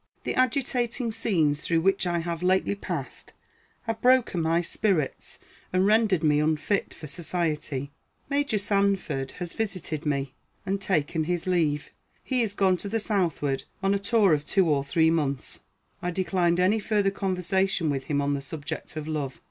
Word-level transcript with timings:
The 0.23 0.33
agitating 0.33 1.11
scenes 1.11 1.61
through 1.61 1.81
which 1.81 2.07
I 2.07 2.17
have 2.21 2.41
lately 2.41 2.73
passed 2.73 3.33
have 3.83 4.01
broken 4.01 4.41
my 4.41 4.59
spirits, 4.63 5.37
and 5.71 5.85
rendered 5.85 6.23
me 6.23 6.39
unfit 6.39 6.91
for 6.91 7.05
society. 7.05 7.91
Major 8.27 8.57
Sanford 8.57 9.33
has 9.33 9.53
visited 9.53 10.03
me, 10.03 10.33
and 10.65 10.81
taken 10.81 11.25
his 11.25 11.45
leave. 11.45 11.91
He 12.23 12.41
is 12.41 12.55
gone 12.55 12.77
to 12.77 12.89
the 12.89 12.99
southward 12.99 13.65
on 13.83 13.93
a 13.93 13.99
tour 13.99 14.33
of 14.33 14.43
two 14.43 14.67
or 14.67 14.83
three 14.83 15.11
months. 15.11 15.59
I 16.01 16.09
declined 16.09 16.59
any 16.59 16.79
further 16.79 17.11
conversation 17.11 17.91
with 17.91 18.05
him 18.05 18.21
on 18.23 18.33
the 18.33 18.41
subject 18.41 18.97
of 18.97 19.07
love. 19.07 19.39